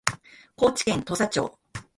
[0.55, 1.59] 高知県土佐町